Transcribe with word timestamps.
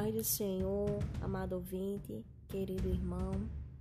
paz 0.00 0.14
do 0.14 0.24
Senhor, 0.24 0.98
amado 1.20 1.56
ouvinte, 1.56 2.24
querido 2.48 2.88
irmão, 2.88 3.32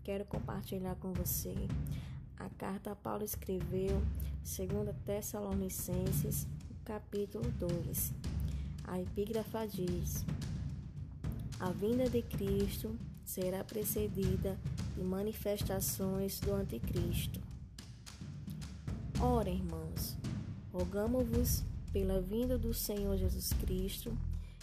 quero 0.04 0.26
compartilhar 0.26 0.96
com 0.96 1.14
você 1.14 1.56
a 2.38 2.50
carta 2.50 2.94
Paulo 2.94 3.24
escreveu, 3.24 4.02
segundo 4.44 4.94
Tessalonicenses, 5.06 6.46
capítulo 6.84 7.50
2. 7.52 8.14
A 8.84 9.00
epígrafa 9.00 9.66
diz: 9.66 10.26
A 11.58 11.72
vinda 11.72 12.10
de 12.10 12.22
Cristo 12.22 13.00
será 13.24 13.64
precedida 13.64 14.60
de 14.98 15.04
manifestações 15.04 16.42
do 16.42 16.54
anticristo. 16.54 17.40
Ora, 19.22 19.50
irmãos, 19.50 20.18
rogamo-vos 20.74 21.64
pela 21.94 22.20
vinda 22.20 22.58
do 22.58 22.74
Senhor 22.74 23.16
Jesus 23.16 23.54
Cristo 23.54 24.14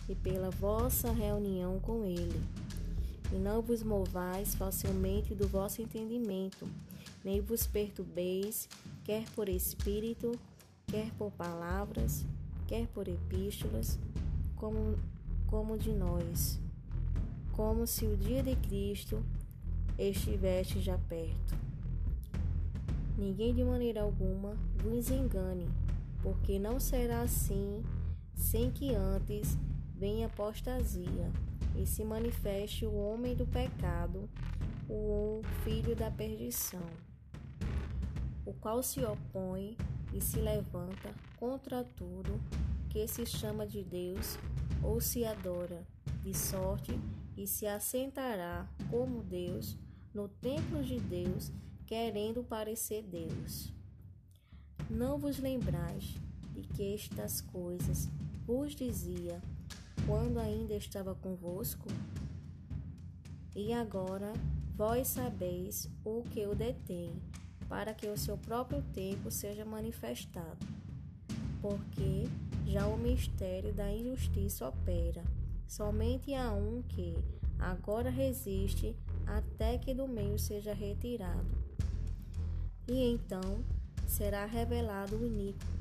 e 0.09 0.15
pela 0.15 0.51
vossa 0.51 1.13
reunião 1.13 1.79
com 1.81 2.05
Ele. 2.05 2.41
E 3.33 3.37
não 3.37 3.61
vos 3.61 3.83
movais 3.83 4.55
facilmente 4.55 5.35
do 5.35 5.49
vosso 5.49 5.83
entendimento, 5.83 6.69
nem 7.25 7.41
vos 7.41 7.67
perturbeis, 7.67 8.69
quer 9.05 9.25
por 9.31 9.49
espírito, 9.49 10.33
quer 10.87 11.11
por 11.15 11.33
palavras, 11.33 12.25
quer 12.67 12.87
por 12.89 13.09
epístolas, 13.09 13.99
como, 14.55 14.97
como 15.47 15.77
de 15.77 15.93
nós, 15.93 16.61
como 17.53 17.87
se 17.87 18.07
o 18.07 18.17
dia 18.17 18.43
de 18.43 18.55
Cristo 18.57 19.23
estivesse 19.99 20.81
já 20.81 20.97
perto. 20.99 21.57
Ninguém 23.19 23.55
de 23.55 23.65
maneira 23.65 24.03
alguma 24.03 24.55
vos 24.77 25.11
engane, 25.11 25.67
porque 26.23 26.59
não 26.59 26.79
será 26.79 27.23
assim 27.23 27.83
sem 28.35 28.71
que 28.71 28.95
antes 28.95 29.57
venha 29.97 30.27
apostasia 30.27 31.33
e 31.75 31.87
se 31.87 32.05
manifeste 32.05 32.87
o 32.87 32.95
homem 32.95 33.35
do 33.35 33.47
pecado, 33.47 34.29
o 34.89 35.41
filho 35.65 35.97
da 35.97 36.11
perdição, 36.11 36.87
o 38.45 38.53
qual 38.53 38.83
se 38.83 39.03
opõe 39.05 39.77
e 40.13 40.21
se 40.21 40.39
levanta 40.39 41.11
contra 41.37 41.83
tudo 41.83 42.41
que 42.89 43.07
se 43.09 43.27
chama 43.27 43.67
de 43.67 43.83
Deus 43.83 44.39
ou 44.83 45.01
se 45.01 45.25
adora, 45.25 45.87
de 46.23 46.37
sorte 46.37 46.99
e 47.37 47.47
se 47.47 47.67
assentará 47.67 48.67
como 48.91 49.23
Deus 49.23 49.77
no 50.15 50.29
templo 50.29 50.83
de 50.83 50.99
Deus, 50.99 51.53
querendo 51.85 52.43
parecer 52.43 53.03
Deus. 53.03 53.73
Não 54.89 55.19
vos 55.19 55.39
lembrais 55.39 56.15
de 56.53 56.63
que 56.63 56.95
estas 56.95 57.41
coisas 57.41 58.09
vos 58.47 58.75
dizia 58.75 59.43
quando 60.07 60.39
ainda 60.39 60.75
estava 60.75 61.15
convosco? 61.17 61.89
E 63.55 63.73
agora 63.73 64.33
vós 64.77 65.09
sabeis 65.09 65.91
o 66.05 66.23
que 66.23 66.47
o 66.47 66.55
detém, 66.55 67.11
para 67.69 67.93
que 67.93 68.07
o 68.07 68.17
seu 68.17 68.39
próprio 68.39 68.83
tempo 68.95 69.31
seja 69.31 69.65
manifestado. 69.65 70.65
Porque 71.61 72.25
já 72.67 72.87
o 72.87 72.97
mistério 72.97 73.73
da 73.75 73.91
injustiça 73.91 74.69
opera. 74.69 75.25
Somente 75.67 76.33
há 76.35 76.53
um 76.53 76.83
que 76.83 77.17
agora 77.59 78.09
resiste 78.09 78.95
até 79.27 79.77
que 79.77 79.93
do 79.93 80.07
meio 80.07 80.39
seja 80.39 80.73
retirado. 80.73 81.67
E 82.87 83.03
então 83.03 83.65
será 84.07 84.47
revelado 84.47 85.17
o 85.17 85.27
iníquo 85.27 85.76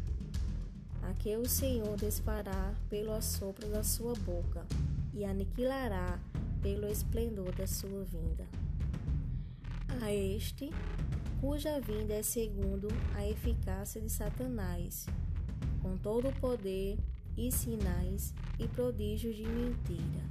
a 1.09 1.13
que 1.13 1.35
o 1.37 1.47
Senhor 1.47 1.95
desfará 1.97 2.73
pelo 2.89 3.13
assopro 3.13 3.67
da 3.69 3.83
sua 3.83 4.13
boca 4.13 4.65
e 5.13 5.23
aniquilará 5.23 6.19
pelo 6.61 6.87
esplendor 6.87 7.53
da 7.55 7.67
sua 7.67 8.03
vinda. 8.03 8.47
A 10.01 10.11
este, 10.11 10.71
cuja 11.39 11.79
vinda 11.79 12.15
é 12.15 12.23
segundo 12.23 12.87
a 13.15 13.27
eficácia 13.27 14.01
de 14.01 14.09
Satanás, 14.09 15.05
com 15.81 15.95
todo 15.95 16.29
o 16.29 16.35
poder 16.39 16.97
e 17.37 17.51
sinais 17.51 18.33
e 18.57 18.67
prodígios 18.67 19.35
de 19.35 19.47
mentira, 19.47 20.23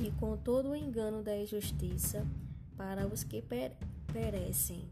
e 0.00 0.10
com 0.12 0.36
todo 0.36 0.70
o 0.70 0.76
engano 0.76 1.22
da 1.22 1.36
injustiça 1.36 2.26
para 2.76 3.06
os 3.06 3.22
que 3.22 3.44
perecem, 4.12 4.84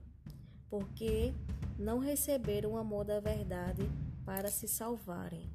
porque 0.68 1.32
não 1.78 1.98
receberam 1.98 2.72
o 2.72 2.78
amor 2.78 3.04
da 3.04 3.20
verdade 3.20 3.88
para 4.24 4.50
se 4.50 4.66
salvarem. 4.66 5.48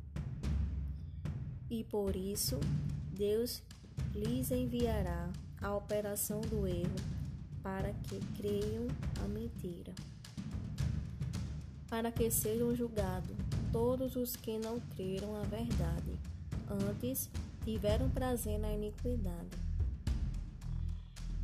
E 1.70 1.84
por 1.84 2.16
isso, 2.16 2.60
Deus 3.12 3.64
lhes 4.14 4.52
enviará 4.52 5.30
a 5.62 5.76
operação 5.76 6.42
do 6.42 6.68
erro 6.68 6.96
para 7.64 7.94
que 7.94 8.20
creiam 8.38 8.88
a 9.24 9.28
mentira. 9.28 9.94
Para 11.90 12.12
que 12.12 12.30
sejam 12.32 12.76
julgados 12.76 13.36
todos 13.72 14.16
os 14.16 14.36
que 14.36 14.58
não 14.58 14.80
creram 14.96 15.36
a 15.36 15.44
verdade, 15.44 16.18
antes 16.90 17.30
tiveram 17.64 18.10
prazer 18.10 18.60
na 18.60 18.72
iniquidade. 18.72 19.50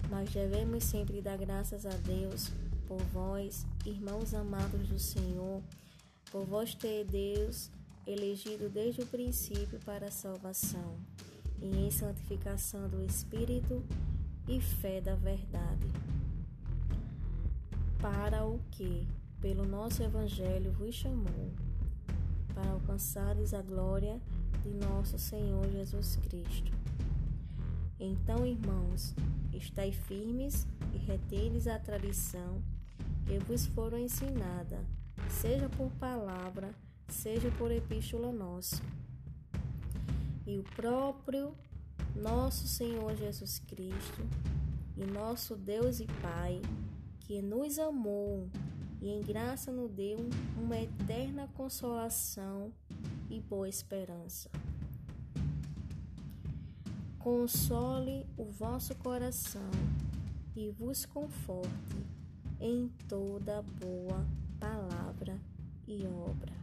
Nós 0.09 0.29
devemos 0.29 0.83
sempre 0.83 1.21
dar 1.21 1.37
graças 1.37 1.85
a 1.85 1.89
Deus 1.89 2.49
por 2.87 3.01
vós, 3.13 3.65
irmãos 3.85 4.33
amados 4.33 4.87
do 4.87 4.97
Senhor, 4.97 5.61
por 6.31 6.45
vós 6.45 6.73
ter 6.73 7.05
Deus 7.05 7.69
elegido 8.05 8.69
desde 8.69 9.01
o 9.01 9.05
princípio 9.05 9.79
para 9.85 10.07
a 10.07 10.11
salvação, 10.11 10.95
e 11.61 11.65
em 11.65 11.91
santificação 11.91 12.87
do 12.87 13.03
Espírito 13.03 13.83
e 14.47 14.61
fé 14.61 15.01
da 15.01 15.15
verdade. 15.15 15.87
Para 17.99 18.45
o 18.45 18.59
que, 18.71 19.05
pelo 19.41 19.65
nosso 19.65 20.01
Evangelho, 20.01 20.71
vos 20.71 20.95
chamou, 20.95 21.51
para 22.53 22.71
alcançares 22.71 23.53
a 23.53 23.61
glória 23.61 24.21
de 24.63 24.69
nosso 24.69 25.19
Senhor 25.19 25.69
Jesus 25.69 26.15
Cristo. 26.15 26.71
Então, 27.99 28.45
irmãos, 28.45 29.13
estai 29.51 29.91
firmes 29.91 30.65
e 30.93 30.97
retendes 30.97 31.67
a 31.67 31.77
tradição 31.79 32.61
que 33.27 33.37
vos 33.39 33.65
foram 33.65 33.99
ensinada, 33.99 34.85
seja 35.29 35.67
por 35.67 35.91
palavra, 35.99 36.73
seja 37.09 37.51
por 37.57 37.69
epístola 37.71 38.31
nossa. 38.31 38.81
E 40.45 40.57
o 40.57 40.63
próprio 40.63 41.53
nosso 42.15 42.65
Senhor 42.69 43.13
Jesus 43.17 43.59
Cristo 43.59 44.25
e 44.95 45.05
nosso 45.05 45.57
Deus 45.57 45.99
e 45.99 46.05
Pai, 46.21 46.61
que 47.19 47.41
nos 47.41 47.77
amou 47.77 48.49
e 49.01 49.09
em 49.09 49.21
graça 49.21 49.73
nos 49.73 49.91
deu 49.91 50.17
uma 50.55 50.79
eterna 50.79 51.49
consolação 51.53 52.71
e 53.29 53.41
boa 53.41 53.67
esperança. 53.67 54.49
Console 57.19 58.25
o 58.37 58.45
vosso 58.45 58.95
coração 58.95 59.69
e 60.55 60.69
vos 60.69 61.05
conforte 61.05 62.16
em 62.59 62.89
toda 63.07 63.61
boa 63.61 64.25
palavra 64.59 65.39
e 65.87 66.05
obra. 66.07 66.56